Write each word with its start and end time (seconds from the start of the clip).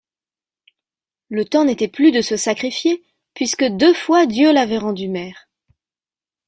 Le 1.29 1.45
temps 1.45 1.63
n'était 1.63 1.87
plus 1.87 2.11
de 2.11 2.23
se 2.23 2.35
sacrifier, 2.35 3.05
puisque 3.35 3.63
deux 3.65 3.93
fois 3.93 4.25
Dieu 4.25 4.51
l'avait 4.51 4.79
rendue 4.79 5.07
mère. 5.09 5.47